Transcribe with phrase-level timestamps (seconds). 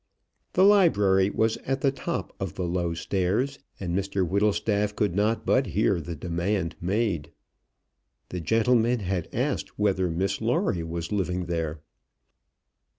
[0.53, 5.45] The library was at the top of the low stairs, and Mr Whittlestaff could not
[5.45, 7.31] but hear the demand made.
[8.29, 11.81] The gentleman had asked whether Miss Lawrie was living there.